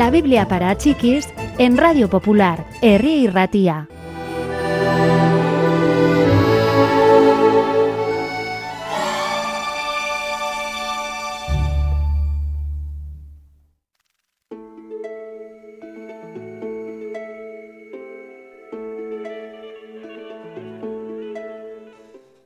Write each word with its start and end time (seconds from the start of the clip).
La 0.00 0.10
Biblia 0.10 0.48
para 0.48 0.74
chiquis 0.78 1.28
en 1.58 1.76
Radio 1.76 2.08
Popular, 2.08 2.66
Herri 2.80 3.26
Ratía. 3.26 3.86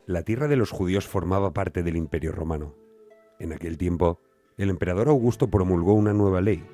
La 0.06 0.24
tierra 0.24 0.48
de 0.48 0.56
los 0.56 0.72
judíos 0.72 1.06
formaba 1.06 1.52
parte 1.52 1.84
del 1.84 1.96
Imperio 1.96 2.32
Romano. 2.32 2.74
En 3.38 3.52
aquel 3.52 3.78
tiempo, 3.78 4.18
el 4.56 4.70
emperador 4.70 5.06
Augusto 5.08 5.48
promulgó 5.50 5.94
una 5.94 6.12
nueva 6.12 6.40
ley. 6.40 6.64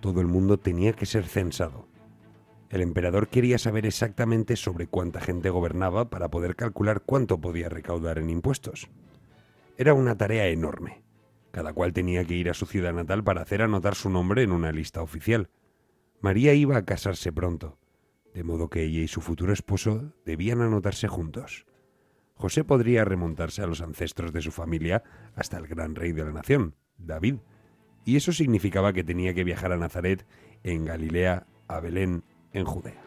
Todo 0.00 0.20
el 0.20 0.26
mundo 0.26 0.58
tenía 0.58 0.92
que 0.92 1.06
ser 1.06 1.26
censado. 1.26 1.88
El 2.68 2.80
emperador 2.80 3.28
quería 3.28 3.58
saber 3.58 3.86
exactamente 3.86 4.56
sobre 4.56 4.86
cuánta 4.86 5.20
gente 5.20 5.50
gobernaba 5.50 6.10
para 6.10 6.28
poder 6.28 6.56
calcular 6.56 7.02
cuánto 7.02 7.40
podía 7.40 7.68
recaudar 7.68 8.18
en 8.18 8.30
impuestos. 8.30 8.88
Era 9.78 9.94
una 9.94 10.16
tarea 10.16 10.48
enorme. 10.48 11.02
Cada 11.52 11.72
cual 11.72 11.92
tenía 11.92 12.24
que 12.24 12.34
ir 12.34 12.50
a 12.50 12.54
su 12.54 12.66
ciudad 12.66 12.92
natal 12.92 13.24
para 13.24 13.40
hacer 13.40 13.62
anotar 13.62 13.94
su 13.94 14.10
nombre 14.10 14.42
en 14.42 14.52
una 14.52 14.72
lista 14.72 15.00
oficial. 15.00 15.48
María 16.20 16.52
iba 16.52 16.76
a 16.76 16.84
casarse 16.84 17.32
pronto, 17.32 17.78
de 18.34 18.44
modo 18.44 18.68
que 18.68 18.82
ella 18.82 19.00
y 19.00 19.08
su 19.08 19.22
futuro 19.22 19.54
esposo 19.54 20.12
debían 20.26 20.60
anotarse 20.60 21.08
juntos. 21.08 21.64
José 22.34 22.64
podría 22.64 23.06
remontarse 23.06 23.62
a 23.62 23.66
los 23.66 23.80
ancestros 23.80 24.32
de 24.34 24.42
su 24.42 24.52
familia 24.52 25.02
hasta 25.34 25.56
el 25.56 25.66
gran 25.66 25.94
rey 25.94 26.12
de 26.12 26.24
la 26.24 26.32
nación, 26.32 26.74
David, 26.98 27.36
y 28.06 28.14
eso 28.14 28.32
significaba 28.32 28.92
que 28.92 29.02
tenía 29.02 29.34
que 29.34 29.42
viajar 29.42 29.72
a 29.72 29.76
Nazaret, 29.76 30.24
en 30.62 30.84
Galilea, 30.84 31.48
a 31.66 31.80
Belén, 31.80 32.22
en 32.52 32.64
Judea. 32.64 33.02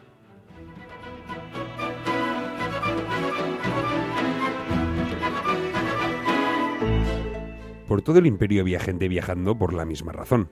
Por 7.88 8.02
todo 8.02 8.18
el 8.18 8.26
imperio 8.26 8.60
había 8.60 8.78
gente 8.78 9.08
viajando 9.08 9.58
por 9.58 9.72
la 9.72 9.86
misma 9.86 10.12
razón. 10.12 10.50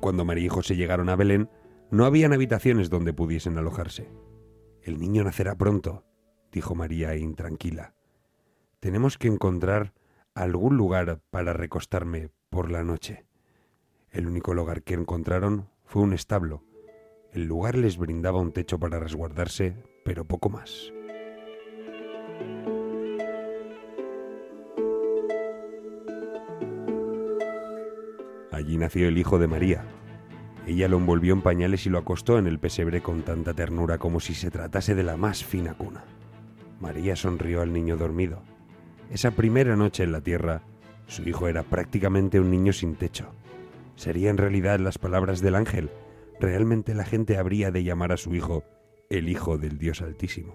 Cuando 0.00 0.24
María 0.24 0.46
y 0.46 0.48
José 0.48 0.74
llegaron 0.74 1.08
a 1.08 1.14
Belén, 1.14 1.48
no 1.92 2.04
habían 2.04 2.32
habitaciones 2.32 2.90
donde 2.90 3.14
pudiesen 3.14 3.58
alojarse. 3.58 4.10
El 4.82 4.98
niño 4.98 5.22
nacerá 5.22 5.54
pronto, 5.54 6.04
dijo 6.50 6.74
María 6.74 7.14
intranquila. 7.14 7.94
Tenemos 8.80 9.18
que 9.18 9.28
encontrar 9.28 9.94
algún 10.34 10.76
lugar 10.76 11.20
para 11.30 11.52
recostarme 11.52 12.30
por 12.50 12.72
la 12.72 12.82
noche. 12.82 13.27
El 14.10 14.26
único 14.26 14.54
lugar 14.54 14.82
que 14.82 14.94
encontraron 14.94 15.68
fue 15.84 16.02
un 16.02 16.14
establo. 16.14 16.62
El 17.32 17.44
lugar 17.44 17.76
les 17.76 17.98
brindaba 17.98 18.40
un 18.40 18.52
techo 18.52 18.78
para 18.78 18.98
resguardarse, 18.98 19.76
pero 20.04 20.24
poco 20.24 20.48
más. 20.48 20.92
Allí 28.50 28.78
nació 28.78 29.08
el 29.08 29.18
hijo 29.18 29.38
de 29.38 29.46
María. 29.46 29.84
Ella 30.66 30.88
lo 30.88 30.96
envolvió 30.96 31.32
en 31.32 31.42
pañales 31.42 31.86
y 31.86 31.90
lo 31.90 31.98
acostó 31.98 32.38
en 32.38 32.46
el 32.46 32.58
pesebre 32.58 33.02
con 33.02 33.22
tanta 33.22 33.54
ternura 33.54 33.98
como 33.98 34.20
si 34.20 34.34
se 34.34 34.50
tratase 34.50 34.94
de 34.94 35.02
la 35.02 35.16
más 35.16 35.44
fina 35.44 35.74
cuna. 35.74 36.04
María 36.80 37.14
sonrió 37.14 37.60
al 37.60 37.72
niño 37.72 37.96
dormido. 37.96 38.42
Esa 39.10 39.30
primera 39.30 39.76
noche 39.76 40.02
en 40.02 40.12
la 40.12 40.20
tierra, 40.20 40.62
su 41.06 41.28
hijo 41.28 41.48
era 41.48 41.62
prácticamente 41.62 42.40
un 42.40 42.50
niño 42.50 42.72
sin 42.72 42.96
techo 42.96 43.32
sería 43.98 44.30
en 44.30 44.38
realidad 44.38 44.78
las 44.78 44.96
palabras 44.96 45.40
del 45.40 45.56
ángel, 45.56 45.90
realmente 46.38 46.94
la 46.94 47.04
gente 47.04 47.36
habría 47.36 47.72
de 47.72 47.82
llamar 47.82 48.12
a 48.12 48.16
su 48.16 48.34
hijo 48.34 48.62
el 49.10 49.28
Hijo 49.28 49.58
del 49.58 49.76
Dios 49.78 50.02
Altísimo. 50.02 50.54